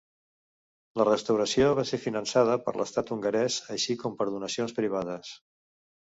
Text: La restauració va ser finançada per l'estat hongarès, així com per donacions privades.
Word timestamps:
La 0.99 1.05
restauració 1.07 1.67
va 1.79 1.83
ser 1.89 1.99
finançada 2.05 2.55
per 2.69 2.73
l'estat 2.77 3.11
hongarès, 3.15 3.57
així 3.75 3.97
com 4.05 4.15
per 4.23 4.27
donacions 4.31 4.75
privades. 4.79 5.35